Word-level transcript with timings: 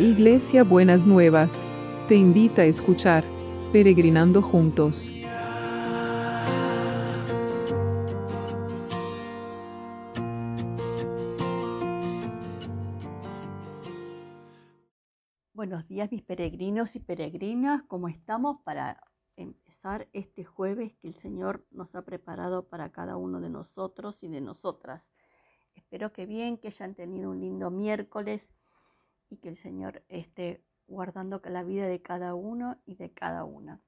Iglesia 0.00 0.64
Buenas 0.64 1.06
Nuevas, 1.06 1.66
te 2.08 2.14
invita 2.14 2.62
a 2.62 2.64
escuchar 2.64 3.22
Peregrinando 3.70 4.40
Juntos. 4.40 5.10
Buenos 15.52 15.86
días 15.86 16.10
mis 16.10 16.22
peregrinos 16.22 16.96
y 16.96 17.00
peregrinas, 17.00 17.82
¿cómo 17.82 18.08
estamos 18.08 18.62
para 18.64 19.02
empezar 19.36 20.08
este 20.14 20.44
jueves 20.44 20.94
que 21.02 21.08
el 21.08 21.14
Señor 21.16 21.66
nos 21.70 21.94
ha 21.94 22.06
preparado 22.06 22.70
para 22.70 22.90
cada 22.90 23.18
uno 23.18 23.38
de 23.42 23.50
nosotros 23.50 24.22
y 24.22 24.28
de 24.28 24.40
nosotras? 24.40 25.02
Espero 25.74 26.14
que 26.14 26.24
bien, 26.24 26.56
que 26.56 26.68
hayan 26.68 26.94
tenido 26.94 27.32
un 27.32 27.40
lindo 27.42 27.70
miércoles 27.70 28.48
y 29.30 29.38
que 29.38 29.48
el 29.48 29.56
Señor 29.56 30.04
esté 30.08 30.62
guardando 30.86 31.40
la 31.44 31.62
vida 31.62 31.86
de 31.86 32.02
cada 32.02 32.34
uno 32.34 32.80
y 32.84 32.96
de 32.96 33.12
cada 33.12 33.44
una. 33.44 33.80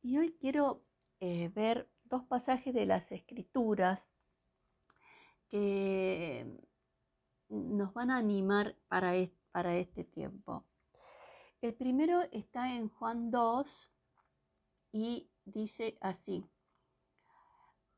Y 0.00 0.18
hoy 0.18 0.36
quiero 0.40 0.82
eh, 1.20 1.48
ver 1.48 1.90
dos 2.04 2.24
pasajes 2.24 2.72
de 2.72 2.86
las 2.86 3.10
Escrituras 3.10 4.00
que 5.48 6.46
nos 7.48 7.92
van 7.92 8.10
a 8.10 8.16
animar 8.16 8.76
para, 8.88 9.12
para 9.50 9.76
este 9.76 10.04
tiempo. 10.04 10.64
El 11.60 11.74
primero 11.74 12.22
está 12.32 12.74
en 12.74 12.88
Juan 12.88 13.30
2 13.30 13.92
y 14.92 15.30
dice 15.44 15.98
así. 16.00 16.48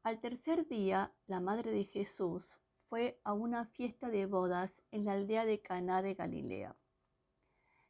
Al 0.02 0.20
tercer 0.20 0.66
día, 0.66 1.14
la 1.26 1.40
madre 1.40 1.70
de 1.70 1.84
Jesús 1.84 2.58
fue 2.94 3.18
a 3.24 3.32
una 3.32 3.66
fiesta 3.66 4.08
de 4.08 4.24
bodas 4.26 4.70
en 4.92 5.04
la 5.04 5.14
aldea 5.14 5.44
de 5.44 5.60
Caná 5.60 6.00
de 6.00 6.14
Galilea. 6.14 6.76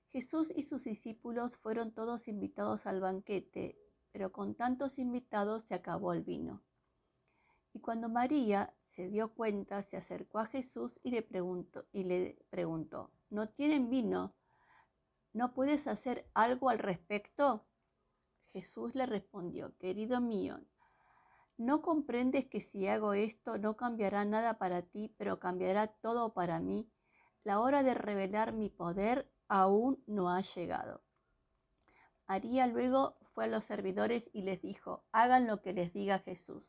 Jesús 0.08 0.50
y 0.56 0.62
sus 0.62 0.84
discípulos 0.84 1.58
fueron 1.58 1.92
todos 1.92 2.26
invitados 2.26 2.86
al 2.86 3.00
banquete, 3.00 3.76
pero 4.12 4.32
con 4.32 4.54
tantos 4.54 4.98
invitados 4.98 5.64
se 5.64 5.74
acabó 5.74 6.14
el 6.14 6.22
vino. 6.22 6.62
Y 7.74 7.80
cuando 7.80 8.08
María 8.08 8.72
se 8.96 9.10
dio 9.10 9.34
cuenta, 9.34 9.82
se 9.82 9.98
acercó 9.98 10.38
a 10.38 10.46
Jesús 10.46 10.98
y 11.02 11.10
le 11.10 11.20
preguntó, 11.20 11.84
le 11.92 12.38
preguntó 12.48 13.10
¿No 13.28 13.50
tienen 13.50 13.90
vino? 13.90 14.34
¿No 15.34 15.52
puedes 15.52 15.86
hacer 15.86 16.30
algo 16.32 16.70
al 16.70 16.78
respecto? 16.78 17.66
Jesús 18.54 18.94
le 18.94 19.04
respondió, 19.04 19.76
querido 19.76 20.22
mío, 20.22 20.62
¿No 21.56 21.82
comprendes 21.82 22.46
que 22.46 22.60
si 22.60 22.88
hago 22.88 23.14
esto 23.14 23.58
no 23.58 23.76
cambiará 23.76 24.24
nada 24.24 24.58
para 24.58 24.82
ti, 24.82 25.14
pero 25.16 25.38
cambiará 25.38 25.86
todo 25.86 26.34
para 26.34 26.58
mí? 26.58 26.90
La 27.44 27.60
hora 27.60 27.82
de 27.82 27.94
revelar 27.94 28.52
mi 28.52 28.70
poder 28.70 29.30
aún 29.48 30.02
no 30.06 30.30
ha 30.30 30.40
llegado. 30.40 31.02
María 32.26 32.66
luego 32.66 33.16
fue 33.34 33.44
a 33.44 33.48
los 33.48 33.64
servidores 33.66 34.28
y 34.32 34.42
les 34.42 34.62
dijo, 34.62 35.04
hagan 35.12 35.46
lo 35.46 35.60
que 35.62 35.72
les 35.72 35.92
diga 35.92 36.18
Jesús. 36.20 36.64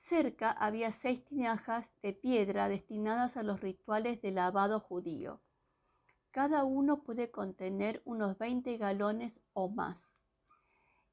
Cerca 0.00 0.50
había 0.50 0.92
seis 0.92 1.24
tinajas 1.24 1.86
de 2.02 2.14
piedra 2.14 2.68
destinadas 2.68 3.36
a 3.36 3.42
los 3.42 3.60
rituales 3.60 4.22
de 4.22 4.30
lavado 4.30 4.80
judío. 4.80 5.40
Cada 6.30 6.64
uno 6.64 7.02
puede 7.02 7.30
contener 7.30 8.02
unos 8.04 8.38
20 8.38 8.76
galones 8.76 9.40
o 9.52 9.68
más. 9.68 10.05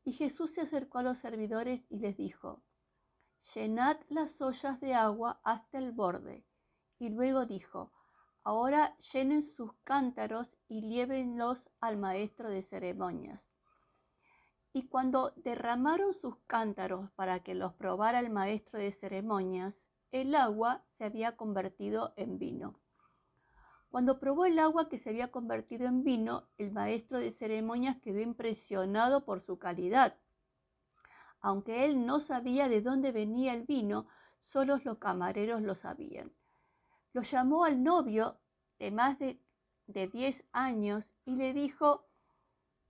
Y 0.04 0.14
Jesús 0.14 0.54
se 0.54 0.62
acercó 0.62 1.00
a 1.00 1.04
los 1.04 1.18
servidores 1.20 1.86
y 1.90 2.00
les 2.00 2.18
dijo, 2.18 2.62
llenad 3.54 3.98
las 4.10 4.42
ollas 4.42 4.80
de 4.80 4.94
agua 4.94 5.40
hasta 5.44 5.78
el 5.78 5.92
borde. 5.92 6.46
Y 7.00 7.10
luego 7.10 7.46
dijo, 7.46 7.92
ahora 8.44 8.98
llenen 9.14 9.44
sus 9.44 9.72
cántaros 9.84 10.50
y 10.68 10.82
llévenlos 10.82 11.70
al 11.80 11.98
maestro 11.98 12.50
de 12.50 12.64
ceremonias. 12.64 13.42
Y 14.74 14.88
cuando 14.88 15.34
derramaron 15.38 16.14
sus 16.14 16.38
cántaros 16.48 17.12
para 17.12 17.44
que 17.44 17.54
los 17.54 17.74
probara 17.74 18.20
el 18.20 18.30
maestro 18.30 18.80
de 18.80 18.92
ceremonias, 18.92 19.76
el 20.12 20.36
agua 20.36 20.84
se 20.98 21.06
había 21.06 21.38
convertido 21.38 22.14
en 22.18 22.40
vino. 22.40 22.83
Cuando 23.94 24.20
probó 24.20 24.46
el 24.46 24.58
agua 24.58 24.90
que 24.90 24.98
se 24.98 25.12
había 25.12 25.30
convertido 25.30 25.86
en 25.86 26.04
vino, 26.04 26.48
el 26.58 26.72
maestro 26.72 27.20
de 27.20 27.32
ceremonias 27.32 27.96
quedó 28.02 28.22
impresionado 28.22 29.24
por 29.24 29.40
su 29.40 29.60
calidad. 29.60 30.18
Aunque 31.42 31.86
él 31.86 32.04
no 32.04 32.20
sabía 32.20 32.68
de 32.70 32.82
dónde 32.82 33.12
venía 33.12 33.54
el 33.54 33.66
vino, 33.68 34.08
solo 34.42 34.80
los 34.84 34.98
camareros 34.98 35.62
lo 35.62 35.76
sabían. 35.76 36.32
Lo 37.14 37.22
llamó 37.22 37.66
al 37.66 37.84
novio 37.84 38.40
de 38.80 38.90
más 38.90 39.20
de, 39.20 39.40
de 39.86 40.08
10 40.08 40.44
años 40.54 41.14
y 41.24 41.36
le 41.36 41.54
dijo, 41.54 42.08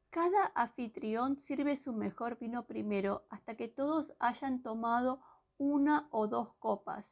cada 0.09 0.53
anfitrión 0.55 1.35
sirve 1.35 1.75
su 1.75 1.91
mejor 1.91 2.39
vino 2.39 2.65
primero 2.65 3.25
hasta 3.29 3.57
que 3.57 3.67
todos 3.67 4.13
hayan 4.19 4.63
tomado 4.63 5.19
una 5.57 6.07
o 6.11 6.29
dos 6.29 6.53
copas. 6.59 7.05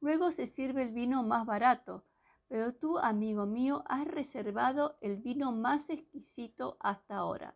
Luego 0.00 0.32
se 0.32 0.48
sirve 0.48 0.82
el 0.82 0.92
vino 0.92 1.22
más 1.22 1.46
barato 1.46 2.04
pero 2.48 2.74
tú, 2.74 2.98
amigo 2.98 3.46
mío, 3.46 3.84
has 3.86 4.06
reservado 4.06 4.96
el 5.00 5.18
vino 5.18 5.52
más 5.52 5.88
exquisito 5.90 6.76
hasta 6.80 7.16
ahora. 7.16 7.54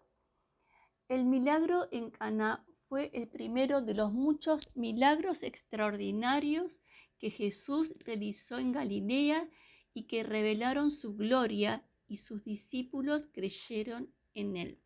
El 1.08 1.24
milagro 1.24 1.88
en 1.90 2.10
Caná 2.10 2.64
fue 2.88 3.10
el 3.14 3.28
primero 3.28 3.80
de 3.80 3.94
los 3.94 4.12
muchos 4.12 4.68
milagros 4.74 5.42
extraordinarios 5.42 6.70
que 7.18 7.30
Jesús 7.30 7.92
realizó 8.04 8.58
en 8.58 8.72
Galilea 8.72 9.48
y 9.94 10.04
que 10.04 10.22
revelaron 10.22 10.90
su 10.90 11.16
gloria 11.16 11.82
y 12.06 12.18
sus 12.18 12.44
discípulos 12.44 13.26
creyeron 13.32 14.12
en 14.34 14.56
él. 14.56 14.78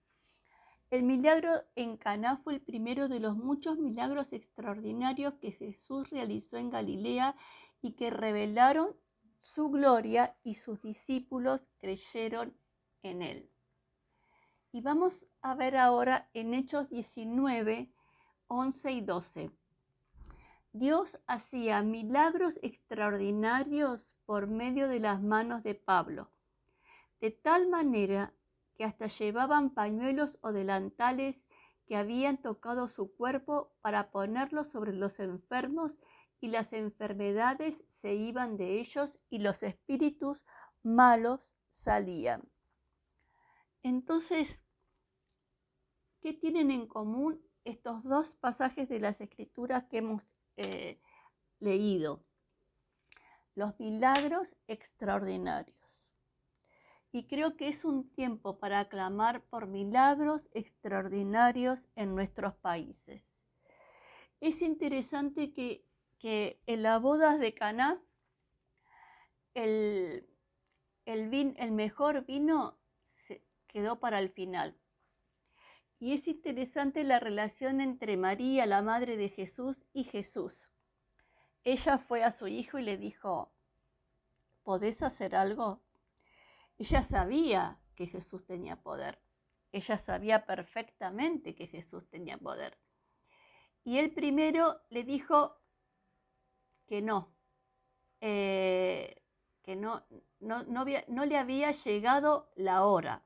El 0.91 1.03
milagro 1.03 1.51
en 1.75 1.97
Caná 1.97 2.37
fue 2.37 2.55
el 2.55 2.61
primero 2.61 3.09
de 3.09 3.19
los 3.19 3.37
muchos 3.37 3.79
milagros 3.79 4.33
extraordinarios 4.33 5.35
que 5.35 5.51
Jesús 5.51 6.09
realizó 6.11 6.59
en 6.59 6.71
Galilea 6.71 7.35
y 7.83 7.93
que 7.95 8.11
revelaron 8.11 8.95
su 9.47 9.71
gloria 9.71 10.37
y 10.43 10.57
sus 10.57 10.83
discípulos 10.83 11.61
creyeron 11.79 12.55
en 13.03 13.23
él. 13.23 13.51
Y 14.73 14.81
vamos 14.83 15.25
a 15.41 15.55
ver 15.55 15.77
ahora 15.77 16.29
en 16.35 16.53
Hechos 16.53 16.91
19, 16.91 17.91
11 18.49 18.93
y 18.93 19.01
12. 19.01 19.51
Dios 20.73 21.19
hacía 21.27 21.83
milagros 21.83 22.59
extraordinarios 22.63 24.15
por 24.27 24.47
medio 24.47 24.89
de 24.89 25.01
las 25.01 25.23
manos 25.23 25.63
de 25.63 25.75
Pablo, 25.75 26.31
de 27.21 27.31
tal 27.31 27.69
manera 27.69 28.35
que 28.75 28.85
hasta 28.85 29.07
llevaban 29.07 29.71
pañuelos 29.71 30.39
o 30.43 30.53
delantales 30.53 31.37
que 31.87 31.97
habían 31.97 32.37
tocado 32.43 32.89
su 32.89 33.15
cuerpo 33.17 33.73
para 33.81 34.11
ponerlos 34.11 34.67
sobre 34.69 34.93
los 34.93 35.19
enfermos 35.21 35.93
y 36.47 36.49
las 36.49 36.73
enfermedades 36.73 37.83
se 37.91 38.15
iban 38.15 38.57
de 38.57 38.79
ellos 38.79 39.19
y 39.31 39.39
los 39.39 39.65
espíritus 39.65 40.45
malos 40.85 41.51
salían. 41.73 42.49
Entonces, 43.83 44.61
¿qué 46.21 46.33
tienen 46.35 46.71
en 46.71 46.87
común 46.87 47.45
estos 47.65 48.05
dos 48.05 48.31
pasajes 48.37 48.89
de 48.89 49.01
las 49.01 49.21
escrituras 49.21 49.87
que 49.87 49.99
hemos 49.99 50.23
eh, 50.57 51.01
leído? 51.59 52.23
Los 53.57 53.81
milagros 53.81 54.55
extraordinarios. 54.69 55.77
Y 57.11 57.27
creo 57.27 57.57
que 57.57 57.67
es 57.67 57.85
un 57.85 58.09
tiempo 58.11 58.61
para 58.61 58.79
aclamar 58.79 59.43
por 59.47 59.67
milagros 59.67 60.49
extraordinarios 60.53 61.81
en 61.97 62.15
nuestros 62.15 62.55
países. 62.55 63.25
Es 64.41 64.63
interesante 64.63 65.53
que 65.53 65.85
que 66.19 66.61
en 66.67 66.83
las 66.83 67.01
bodas 67.01 67.39
de 67.39 67.55
Caná 67.55 68.01
el, 69.55 70.27
el, 71.07 71.73
mejor 71.73 72.25
vino 72.27 72.79
se 73.27 73.43
quedó 73.69 73.99
para 74.01 74.19
el 74.19 74.31
final. 74.31 74.77
Y 75.99 76.13
es 76.13 76.29
interesante 76.29 77.05
la 77.05 77.21
relación 77.21 77.81
entre 77.81 78.17
María, 78.17 78.67
la 78.67 78.83
madre 78.83 79.17
de 79.17 79.31
Jesús, 79.31 79.77
y 79.95 80.05
Jesús. 80.05 80.71
Ella 81.65 81.99
fue 81.99 82.23
a 82.23 82.33
su 82.33 82.49
hijo 82.49 82.79
y 82.79 82.83
le 82.83 82.99
dijo, 82.99 83.51
¿podés 84.63 85.03
hacer 85.03 85.35
algo? 85.35 85.81
Ella 86.79 87.03
sabía 87.03 87.79
que 87.95 88.07
Jesús 88.07 88.45
tenía 88.45 88.77
poder. 88.77 89.19
Ella 89.73 89.99
sabía 89.99 90.45
perfectamente 90.45 91.55
que 91.55 91.67
Jesús 91.67 92.09
tenía 92.11 92.37
poder. 92.37 92.77
Y 93.85 93.99
él 93.99 94.13
primero 94.13 94.81
le 94.91 95.05
dijo, 95.05 95.57
que 96.87 97.03
no, 97.03 97.33
eh, 98.21 99.23
que 99.63 99.77
no, 99.77 100.05
no, 100.41 100.65
no, 100.65 101.25
le 101.25 101.37
había 101.39 101.73
llegado 101.73 102.51
la 102.57 102.85
hora. 102.85 103.23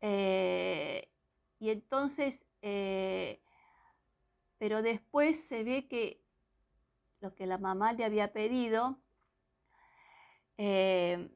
Eh, 0.00 1.10
y 1.58 1.70
entonces, 1.70 2.44
eh, 2.62 3.42
pero 4.58 4.82
después 4.82 5.44
se 5.44 5.62
ve 5.64 5.88
que 5.88 6.22
lo 7.20 7.34
que 7.34 7.46
la 7.46 7.58
mamá 7.58 7.92
le 7.92 8.04
había 8.04 8.32
pedido, 8.32 8.98
le 10.56 11.30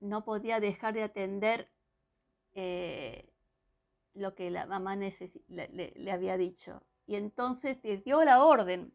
no 0.00 0.24
podía 0.24 0.60
dejar 0.60 0.94
de 0.94 1.02
atender 1.02 1.70
lo 4.14 4.34
que 4.34 4.50
la 4.50 4.66
mamá 4.66 4.96
le, 4.96 6.12
había 6.12 6.36
dicho. 6.36 6.82
Y 7.06 7.16
entonces 7.16 7.78
dio 8.04 8.22
la 8.24 8.44
orden 8.44 8.94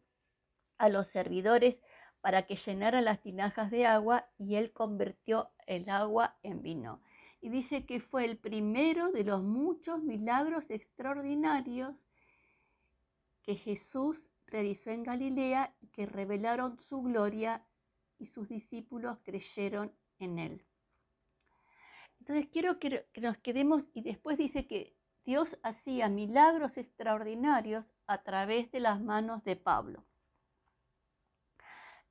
a 0.80 0.88
los 0.88 1.06
servidores 1.08 1.78
para 2.20 2.46
que 2.46 2.56
llenaran 2.56 3.04
las 3.04 3.20
tinajas 3.20 3.70
de 3.70 3.86
agua 3.86 4.26
y 4.38 4.56
él 4.56 4.72
convirtió 4.72 5.50
el 5.66 5.88
agua 5.88 6.36
en 6.42 6.62
vino. 6.62 7.00
Y 7.40 7.50
dice 7.50 7.86
que 7.86 8.00
fue 8.00 8.24
el 8.24 8.36
primero 8.36 9.12
de 9.12 9.24
los 9.24 9.42
muchos 9.42 10.02
milagros 10.02 10.70
extraordinarios 10.70 11.94
que 13.42 13.54
Jesús 13.56 14.26
realizó 14.46 14.90
en 14.90 15.04
Galilea 15.04 15.74
y 15.80 15.88
que 15.88 16.06
revelaron 16.06 16.80
su 16.80 17.02
gloria 17.02 17.64
y 18.18 18.26
sus 18.26 18.48
discípulos 18.48 19.18
creyeron 19.22 19.92
en 20.18 20.38
él. 20.38 20.64
Entonces 22.20 22.48
quiero 22.52 22.78
que, 22.78 23.06
nos 23.20 23.38
quedemos 23.38 23.84
y 23.94 24.02
después 24.02 24.36
dice 24.38 24.66
que 24.66 24.96
Dios 25.24 25.58
hacía 25.62 26.08
milagros 26.08 26.76
extraordinarios 26.76 27.84
a 28.06 28.22
través 28.22 28.70
de 28.72 28.80
las 28.80 29.00
manos 29.00 29.44
de 29.44 29.56
Pablo. 29.56 30.04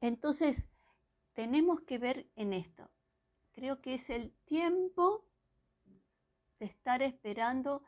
Entonces, 0.01 0.57
tenemos 1.34 1.81
que 1.81 1.98
ver 1.98 2.28
en 2.36 2.54
esto. 2.54 2.90
Creo 3.54 3.81
que 3.81 3.96
es 3.96 4.10
el 4.10 4.31
tiempo 4.46 5.25
de 6.60 6.66
estar 6.66 7.01
esperando 7.01 7.84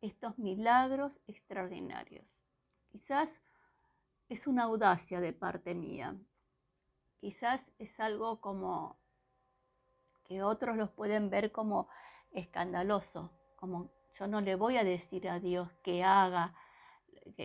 estos 0.00 0.38
milagros 0.38 1.12
extraordinarios. 1.26 2.24
Quizás 2.90 3.40
es 4.28 4.46
una 4.46 4.64
audacia 4.64 5.20
de 5.20 5.32
parte 5.32 5.74
mía. 5.74 6.16
Quizás 7.20 7.64
es 7.78 7.98
algo 8.00 8.40
como 8.40 8.98
que 10.24 10.42
otros 10.42 10.76
los 10.76 10.90
pueden 10.90 11.30
ver 11.30 11.52
como 11.52 11.88
escandaloso, 12.32 13.30
como 13.56 13.90
yo 14.18 14.26
no 14.26 14.40
le 14.40 14.54
voy 14.54 14.76
a 14.76 14.84
decir 14.84 15.28
a 15.28 15.38
Dios 15.38 15.70
que 15.82 16.02
haga, 16.02 16.54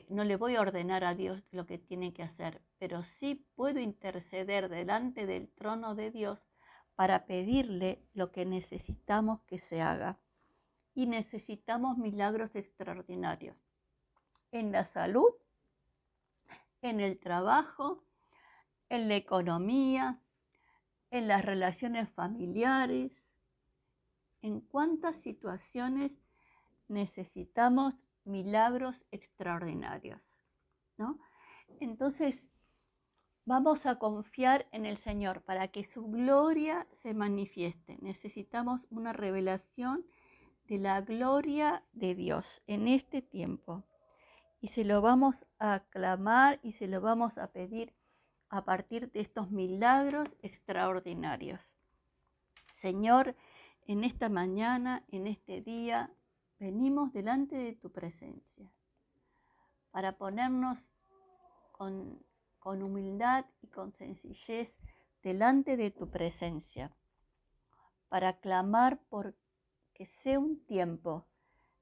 no 0.10 0.24
le 0.24 0.36
voy 0.36 0.56
a 0.56 0.62
ordenar 0.62 1.04
a 1.04 1.16
Dios 1.16 1.44
lo 1.51 1.66
que 1.66 1.78
tiene 1.78 2.13
que 2.13 2.24
hacer, 2.24 2.62
pero 2.78 3.04
sí 3.04 3.48
puedo 3.56 3.80
interceder 3.80 4.69
delante 4.69 5.25
del 5.25 5.50
trono 5.50 5.95
de 5.95 6.12
Dios 6.12 6.39
para 6.95 7.25
pedirle 7.25 8.04
lo 8.13 8.31
que 8.31 8.45
necesitamos 8.45 9.42
que 9.44 9.60
se 9.60 9.81
haga. 9.81 10.19
Y 10.94 11.07
necesitamos 11.07 11.98
milagros 11.98 12.56
extraordinarios 12.56 13.56
en 14.51 14.72
la 14.72 14.86
salud, 14.86 15.31
en 16.81 17.00
el 17.00 17.18
trabajo, 17.18 18.04
en 18.89 19.07
la 19.07 19.16
economía, 19.16 20.19
en 21.12 21.27
las 21.27 21.45
relaciones 21.45 22.10
familiares, 22.10 23.12
en 24.42 24.60
cuántas 24.60 25.16
situaciones 25.18 26.12
necesitamos 26.88 27.95
milagros 28.25 29.06
extraordinarios, 29.12 30.21
¿no? 30.97 31.19
Entonces, 31.79 32.44
vamos 33.45 33.85
a 33.85 33.97
confiar 33.97 34.68
en 34.71 34.85
el 34.85 34.97
Señor 34.97 35.41
para 35.41 35.69
que 35.69 35.83
su 35.83 36.07
gloria 36.07 36.88
se 36.94 37.13
manifieste. 37.13 37.97
Necesitamos 38.01 38.85
una 38.89 39.13
revelación 39.13 40.06
de 40.65 40.77
la 40.77 41.01
gloria 41.01 41.83
de 41.94 42.15
Dios 42.15 42.62
en 42.68 42.88
este 42.88 43.21
tiempo. 43.21 43.83
Y 44.59 44.67
se 44.67 44.83
lo 44.83 45.01
vamos 45.01 45.45
a 45.59 45.81
clamar 45.89 46.59
y 46.62 46.74
se 46.74 46.88
lo 46.88 47.01
vamos 47.01 47.38
a 47.38 47.47
pedir 47.51 47.94
a 48.50 48.63
partir 48.63 49.12
de 49.12 49.21
estos 49.21 49.50
milagros 49.50 50.29
extraordinarios. 50.44 51.59
Señor, 52.74 53.35
en 53.88 54.03
esta 54.03 54.29
mañana, 54.29 55.03
en 55.09 55.25
este 55.27 55.62
día, 55.62 56.12
venimos 56.62 57.12
delante 57.12 57.56
de 57.56 57.74
tu 57.74 57.92
presencia 57.92 58.72
para 59.90 60.16
ponernos 60.19 60.78
con, 61.72 62.24
humildad 62.63 63.46
y 63.63 63.68
con 63.68 63.92
sencillez 63.94 64.72
delante 65.24 65.75
de 65.75 65.90
tu 65.90 66.12
presencia, 66.12 66.96
para 68.10 68.40
clamar 68.40 69.02
por 69.10 69.36
que 69.96 70.06
sea 70.06 70.40
un 70.40 70.63
tiempo 70.68 71.28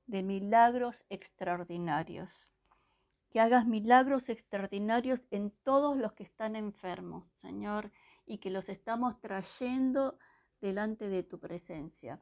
de 0.08 0.24
milagros 0.24 0.96
extraordinarios, 1.10 2.30
que 3.32 3.42
hagas 3.42 3.68
milagros 3.68 4.30
extraordinarios 4.30 5.20
en 5.30 5.52
todos 5.64 5.98
los 5.98 6.14
que 6.14 6.24
están 6.24 6.56
enfermos, 6.56 7.30
Señor, 7.42 7.92
y 8.26 8.38
que 8.38 8.50
los 8.50 8.70
estamos 8.70 9.20
trayendo 9.20 10.18
delante 10.62 11.10
de 11.10 11.24
tu 11.24 11.38
presencia 11.38 12.22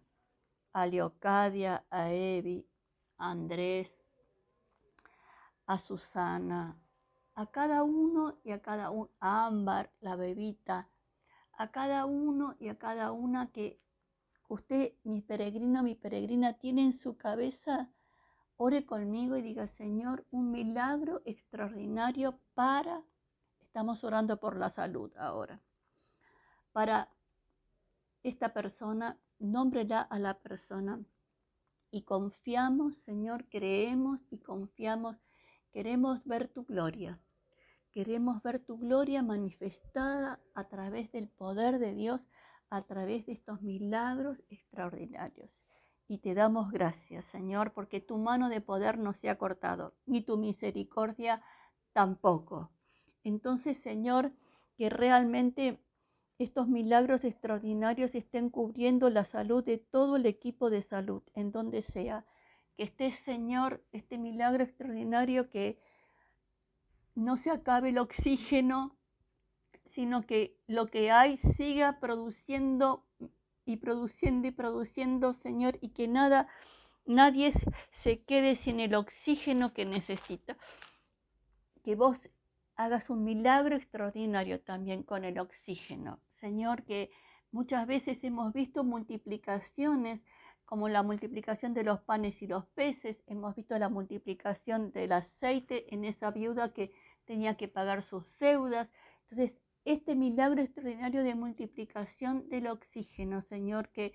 a 0.74 0.86
Leocadia, 0.86 1.86
a 1.90 2.12
Evi, 2.12 2.66
a 3.18 3.32
Andrés, 3.32 3.92
a 5.66 5.78
Susana, 5.78 6.78
a 7.36 7.46
cada 7.48 7.84
uno 7.84 8.40
y 8.44 8.52
a 8.52 8.62
cada 8.62 8.90
uno, 8.90 9.10
a 9.20 9.46
Ámbar, 9.46 9.92
la 10.02 10.16
bebita, 10.16 10.90
a 11.54 11.72
cada 11.72 12.06
uno 12.06 12.56
y 12.60 12.70
a 12.70 12.78
cada 12.78 13.12
una 13.12 13.52
que 13.52 13.80
usted, 14.48 14.94
mi 15.04 15.22
peregrino, 15.22 15.84
mi 15.84 15.96
peregrina, 15.96 16.54
tiene 16.54 16.84
en 16.84 16.94
su 16.94 17.18
cabeza, 17.18 17.90
ore 18.58 18.86
conmigo 18.86 19.36
y 19.38 19.42
diga, 19.42 19.68
Señor, 19.68 20.26
un 20.32 20.52
milagro 20.52 21.22
extraordinario 21.26 22.40
para, 22.56 23.04
estamos 23.62 24.04
orando 24.04 24.40
por 24.40 24.56
la 24.58 24.70
salud 24.70 25.16
ahora, 25.18 25.60
para 26.72 27.10
esta 28.24 28.54
persona 28.54 29.18
nómbrela 29.40 30.02
a 30.02 30.20
la 30.20 30.40
persona 30.40 31.00
y 31.92 32.04
confiamos, 32.04 32.96
Señor, 32.98 33.48
creemos 33.50 34.20
y 34.30 34.40
confiamos, 34.40 35.18
queremos 35.72 36.24
ver 36.26 36.48
tu 36.48 36.66
gloria. 36.66 37.20
Queremos 37.92 38.44
ver 38.44 38.64
tu 38.64 38.78
gloria 38.78 39.24
manifestada 39.24 40.40
a 40.54 40.68
través 40.68 41.12
del 41.12 41.30
poder 41.30 41.80
de 41.80 41.94
Dios, 41.94 42.22
a 42.70 42.84
través 42.84 43.26
de 43.26 43.34
estos 43.34 43.62
milagros 43.62 44.38
extraordinarios. 44.50 45.50
Y 46.08 46.20
te 46.20 46.34
damos 46.34 46.72
gracias, 46.72 47.26
Señor, 47.26 47.74
porque 47.74 48.00
tu 48.00 48.18
mano 48.18 48.50
de 48.50 48.62
poder 48.62 48.98
no 48.98 49.14
se 49.14 49.30
ha 49.30 49.38
cortado, 49.38 49.96
ni 50.06 50.22
tu 50.22 50.38
misericordia 50.38 51.42
tampoco. 51.94 52.72
Entonces, 53.24 53.78
Señor, 53.78 54.32
que 54.78 54.90
realmente 54.90 55.84
estos 56.40 56.68
milagros 56.68 57.24
extraordinarios 57.24 58.14
estén 58.14 58.50
cubriendo 58.50 59.10
la 59.10 59.26
salud 59.26 59.64
de 59.64 59.80
todo 59.80 60.18
el 60.18 60.26
equipo 60.28 60.70
de 60.70 60.84
salud, 60.84 61.24
en 61.34 61.52
donde 61.52 61.82
sea. 61.82 62.26
Que 62.76 62.84
esté, 62.84 63.12
Señor, 63.12 63.84
este 63.92 64.20
milagro 64.20 64.64
extraordinario 64.64 65.50
que 65.50 65.80
no 67.16 67.38
se 67.38 67.50
acabe 67.50 67.90
el 67.90 67.98
oxígeno, 67.98 68.96
sino 69.88 70.28
que 70.28 70.56
lo 70.68 70.86
que 70.86 71.10
hay 71.10 71.38
siga 71.38 72.00
produciendo 72.00 73.04
y 73.66 73.78
produciendo 73.78 74.48
y 74.48 74.52
produciendo, 74.52 75.34
Señor, 75.34 75.80
y 75.82 75.90
que 75.90 76.08
nada, 76.08 76.48
nadie 77.08 77.52
se 77.92 78.24
quede 78.24 78.56
sin 78.56 78.80
el 78.80 78.94
oxígeno 78.94 79.74
que 79.74 79.86
necesita. 79.86 80.56
Que 81.84 81.96
vos 81.96 82.20
hagas 82.76 83.10
un 83.10 83.24
milagro 83.24 83.76
extraordinario 83.76 84.62
también 84.62 85.02
con 85.02 85.26
el 85.26 85.40
oxígeno. 85.40 86.20
Señor, 86.40 86.84
que 86.84 87.10
muchas 87.52 87.88
veces 87.88 88.24
hemos 88.24 88.54
visto 88.54 88.84
multiplicaciones 88.84 90.22
como 90.66 90.90
la 90.90 91.02
multiplicación 91.02 91.74
de 91.74 91.84
los 91.84 92.02
panes 92.02 92.42
y 92.42 92.48
los 92.48 92.66
peces, 92.66 93.24
hemos 93.28 93.56
visto 93.56 93.80
la 93.80 93.88
multiplicación 93.88 94.92
del 94.92 95.14
aceite 95.14 95.94
en 95.94 96.04
esa 96.04 96.30
viuda 96.30 96.74
que 96.74 96.92
tenía 97.24 97.56
que 97.56 97.70
pagar 97.70 98.04
sus 98.04 98.26
deudas. 98.38 98.90
Entonces, 99.30 99.58
este 99.86 100.14
milagro 100.16 100.62
extraordinario 100.62 101.24
de 101.24 101.36
multiplicación 101.36 102.50
del 102.50 102.68
oxígeno, 102.68 103.42
Señor, 103.42 103.88
que 103.90 104.14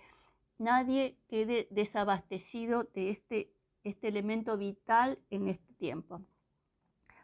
nadie 0.58 1.16
quede 1.28 1.68
desabastecido 1.70 2.84
de 2.84 3.08
este, 3.08 3.50
este 3.82 4.08
elemento 4.08 4.58
vital 4.58 5.18
en 5.30 5.48
este 5.48 5.72
tiempo. 5.74 6.20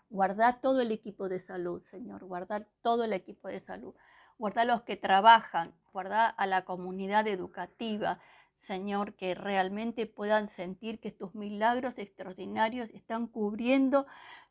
Guardar 0.09 0.62
todo 0.62 0.81
el 0.81 0.90
equipo 0.90 1.28
de 1.28 1.40
salud, 1.40 1.83
Señor, 1.90 2.25
guardar 2.25 2.67
todo 2.81 3.05
el 3.05 3.12
equipo 3.12 3.49
de 3.49 3.61
salud 3.61 3.95
guarda 4.38 4.62
a 4.62 4.64
los 4.64 4.83
que 4.83 4.97
trabajan, 4.97 5.75
guarda 5.92 6.28
a 6.28 6.47
la 6.47 6.64
comunidad 6.64 7.26
educativa, 7.26 8.21
Señor, 8.61 9.14
que 9.14 9.35
realmente 9.35 10.07
puedan 10.07 10.49
sentir 10.49 11.00
que 11.00 11.12
tus 11.12 11.35
milagros 11.35 11.99
extraordinarios 11.99 12.88
están 12.90 13.26
cubriendo 13.26 14.07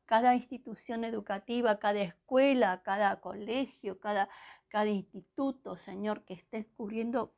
cada 0.06 0.36
institución 0.36 1.03
educativa, 1.03 1.79
cada 1.79 2.01
escuela, 2.01 2.82
cada 2.84 3.20
colegio, 3.20 4.00
cada, 4.00 4.29
instituto, 4.86 5.75
Señor, 5.75 6.24
que 6.24 6.36
estés 6.36 6.67
cubriendo 6.77 7.34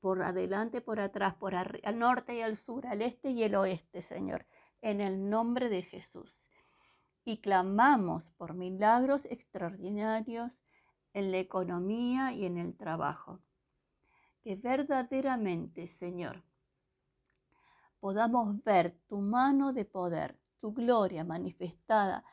por 0.00 0.22
adelante, 0.22 0.80
por 0.80 1.00
atrás, 1.00 1.34
por 1.34 1.54
al 1.54 1.98
norte 1.98 2.36
y 2.36 2.42
al 2.42 2.56
sur, 2.56 2.86
al 2.86 3.02
este 3.02 3.30
y 3.30 3.42
el 3.42 3.54
oeste, 3.54 4.02
Señor, 4.02 4.46
en 4.82 5.00
el 5.00 5.28
nombre 5.28 5.68
de 5.68 5.82
Jesús. 5.82 6.42
Y 7.24 7.38
clamamos 7.38 8.22
por 8.36 8.54
milagros 8.54 9.24
extraordinarios 9.24 10.52
en 11.14 11.32
la 11.32 11.38
economía 11.38 12.32
y 12.32 12.44
en 12.44 12.58
el 12.58 12.76
trabajo. 12.76 13.40
que 14.42 14.56
verdaderamente, 14.56 15.88
Señor, 15.88 16.42
podamos 17.98 18.62
ver 18.62 18.98
tu 19.08 19.18
mano 19.22 19.72
de 19.72 19.86
poder, 19.86 20.38
tu 20.60 20.74
gloria 20.74 21.24
manifestada 21.24 22.24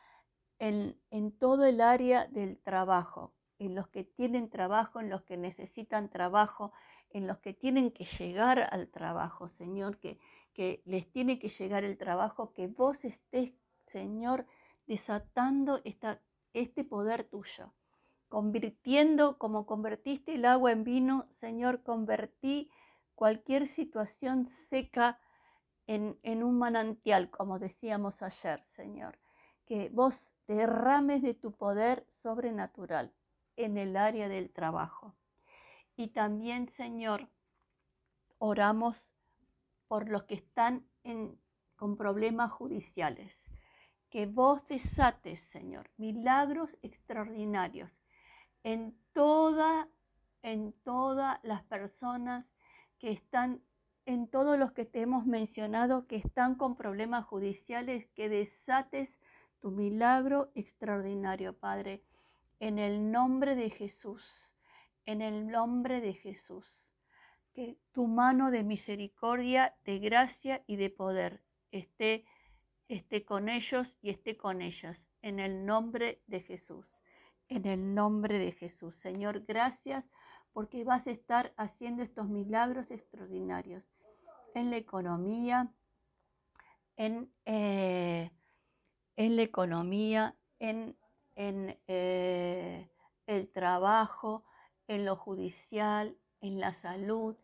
en, 0.58 1.00
en 1.10 1.32
todo 1.32 1.64
el 1.64 1.80
área 1.80 2.26
del 2.26 2.58
trabajo, 2.58 3.32
en 3.58 3.74
los 3.74 3.88
que 3.88 4.04
tienen 4.04 4.50
trabajo, 4.50 5.00
en 5.00 5.08
los 5.08 5.22
que 5.22 5.38
necesitan 5.38 6.10
trabajo, 6.10 6.72
en 7.10 7.26
los 7.26 7.38
que 7.38 7.54
tienen 7.54 7.90
que 7.92 8.04
llegar 8.04 8.68
al 8.70 8.88
trabajo, 8.88 9.48
Señor, 9.48 9.98
que, 9.98 10.18
que 10.52 10.82
les 10.84 11.10
tiene 11.10 11.38
que 11.38 11.48
llegar 11.48 11.84
el 11.84 11.96
trabajo, 11.96 12.52
que 12.52 12.66
vos 12.66 13.04
estés, 13.04 13.52
Señor, 13.86 14.46
desatando 14.86 15.80
esta, 15.84 16.20
este 16.52 16.84
poder 16.84 17.24
tuyo, 17.24 17.72
convirtiendo 18.32 19.36
como 19.36 19.66
convertiste 19.66 20.36
el 20.36 20.46
agua 20.46 20.72
en 20.72 20.84
vino, 20.84 21.26
Señor, 21.32 21.82
convertí 21.82 22.70
cualquier 23.14 23.66
situación 23.66 24.46
seca 24.46 25.20
en, 25.86 26.18
en 26.22 26.42
un 26.42 26.56
manantial, 26.56 27.28
como 27.28 27.58
decíamos 27.58 28.22
ayer, 28.22 28.64
Señor, 28.64 29.18
que 29.66 29.90
vos 29.90 30.30
derrames 30.48 31.20
de 31.20 31.34
tu 31.34 31.52
poder 31.52 32.06
sobrenatural 32.22 33.12
en 33.56 33.76
el 33.76 33.98
área 33.98 34.30
del 34.30 34.50
trabajo. 34.50 35.14
Y 35.94 36.08
también, 36.08 36.70
Señor, 36.70 37.28
oramos 38.38 38.96
por 39.88 40.08
los 40.08 40.22
que 40.22 40.36
están 40.36 40.88
con 41.76 41.98
problemas 41.98 42.50
judiciales. 42.50 43.44
Que 44.08 44.24
vos 44.24 44.66
desates, 44.68 45.42
Señor, 45.42 45.90
milagros 45.98 46.78
extraordinarios 46.80 48.01
en 48.64 48.96
toda, 49.12 49.88
en 50.42 50.72
todas 50.84 51.38
las 51.42 51.62
personas 51.64 52.46
que 52.98 53.10
están, 53.10 53.62
en 54.06 54.28
todos 54.28 54.58
los 54.58 54.72
que 54.72 54.84
te 54.84 55.00
hemos 55.00 55.26
mencionado 55.26 56.06
que 56.06 56.16
están 56.16 56.54
con 56.54 56.76
problemas 56.76 57.24
judiciales, 57.24 58.06
que 58.14 58.28
desates 58.28 59.18
tu 59.60 59.70
milagro 59.70 60.50
extraordinario, 60.54 61.56
Padre, 61.56 62.02
en 62.58 62.78
el 62.78 63.10
nombre 63.10 63.54
de 63.54 63.70
Jesús, 63.70 64.24
en 65.04 65.22
el 65.22 65.48
nombre 65.48 66.00
de 66.00 66.14
Jesús. 66.14 66.66
Que 67.54 67.76
tu 67.92 68.06
mano 68.06 68.50
de 68.50 68.62
misericordia, 68.62 69.74
de 69.84 69.98
gracia 69.98 70.64
y 70.66 70.76
de 70.76 70.90
poder 70.90 71.42
esté, 71.70 72.24
esté 72.88 73.24
con 73.24 73.48
ellos 73.48 73.94
y 74.00 74.10
esté 74.10 74.36
con 74.36 74.62
ellas, 74.62 74.98
en 75.20 75.38
el 75.38 75.66
nombre 75.66 76.22
de 76.26 76.40
Jesús, 76.40 76.86
en 77.56 77.66
el 77.66 77.94
nombre 77.94 78.38
de 78.38 78.52
Jesús. 78.52 78.96
Señor, 78.96 79.44
gracias 79.46 80.04
porque 80.52 80.84
vas 80.84 81.06
a 81.06 81.10
estar 81.10 81.52
haciendo 81.56 82.02
estos 82.02 82.28
milagros 82.28 82.90
extraordinarios 82.90 83.84
en 84.54 84.70
la 84.70 84.76
economía, 84.76 85.70
en, 86.96 87.30
eh, 87.44 88.30
en 89.16 89.36
la 89.36 89.42
economía, 89.42 90.34
en, 90.58 90.96
en 91.36 91.78
eh, 91.88 92.88
el 93.26 93.48
trabajo, 93.48 94.44
en 94.88 95.04
lo 95.04 95.16
judicial, 95.16 96.16
en 96.40 96.58
la 96.58 96.72
salud, 96.74 97.36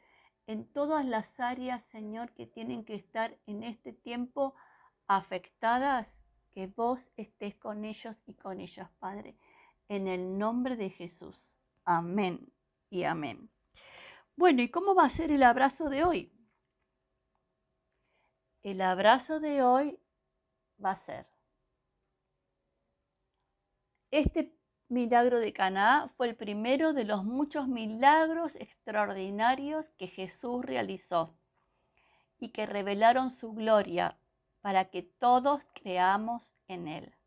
en 0.47 0.67
todas 0.67 1.05
las 1.05 1.39
áreas, 1.39 1.83
Señor, 1.85 2.33
que 2.33 2.47
tienen 2.47 2.85
que 2.85 2.95
estar 2.95 3.37
en 3.47 3.63
este 3.63 3.93
tiempo 3.93 4.55
afectadas, 5.07 6.19
que 6.53 6.67
vos 6.67 7.07
estés 7.17 7.55
con 7.57 7.85
ellos 7.85 8.17
y 8.27 8.35
con 8.35 8.61
ellas, 8.61 8.91
Padre. 8.99 9.37
En 9.89 10.07
el 10.07 10.39
nombre 10.39 10.77
de 10.77 10.91
Jesús. 10.91 11.37
Amén 11.85 12.53
y 12.91 13.05
amén. 13.05 13.51
Bueno, 14.37 14.63
¿y 14.63 14.71
cómo 14.71 14.95
va 14.95 15.05
a 15.05 15.11
ser 15.11 15.33
el 15.33 15.43
abrazo 15.43 15.89
de 15.89 16.05
hoy? 16.05 16.33
El 18.63 18.81
abrazo 18.81 19.41
de 19.41 19.63
hoy 19.63 19.99
va 20.83 20.93
a 20.93 20.97
ser 20.97 21.27
este 24.11 24.55
milagro 24.89 25.39
de 25.39 25.53
Caná 25.53 26.11
fue 26.17 26.29
el 26.29 26.37
primero 26.37 26.95
de 26.95 27.05
los 27.05 27.25
muchos 27.25 27.69
milagros 27.69 28.55
extraordinarios 28.57 29.85
que 29.99 30.09
Jesús 30.09 30.65
realizó 30.65 31.37
y 32.39 32.51
que 32.51 32.65
revelaron 32.65 33.31
su 33.31 33.53
gloria 33.53 34.19
para 34.63 34.87
que 34.87 35.03
todos 35.03 35.61
creamos 35.75 36.43
en 36.69 36.89
él. 36.89 37.18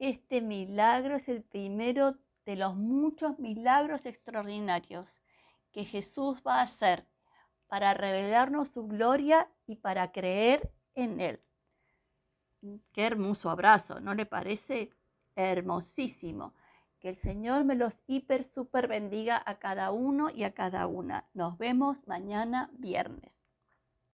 Este 0.00 0.40
milagro 0.40 1.16
es 1.16 1.28
el 1.28 1.42
primero 1.42 2.16
de 2.46 2.56
los 2.56 2.74
muchos 2.74 3.38
milagros 3.38 4.06
extraordinarios 4.06 5.06
que 5.72 5.84
Jesús 5.84 6.42
va 6.44 6.60
a 6.60 6.62
hacer 6.62 7.06
para 7.68 7.92
revelarnos 7.92 8.70
su 8.70 8.88
gloria 8.88 9.46
y 9.66 9.76
para 9.76 10.10
creer 10.10 10.72
en 10.94 11.20
él. 11.20 11.40
Qué 12.92 13.06
hermoso 13.06 13.50
abrazo, 13.50 14.00
¿no 14.00 14.14
le 14.14 14.24
parece? 14.24 14.90
hermosísimo. 15.36 16.54
Que 16.98 17.10
el 17.10 17.16
Señor 17.16 17.64
me 17.64 17.74
los 17.74 17.94
hiper, 18.06 18.44
super 18.44 18.88
bendiga 18.88 19.42
a 19.44 19.58
cada 19.58 19.90
uno 19.90 20.30
y 20.30 20.44
a 20.44 20.54
cada 20.54 20.86
una. 20.86 21.28
Nos 21.34 21.58
vemos 21.58 21.96
mañana 22.06 22.70
viernes. 22.72 23.39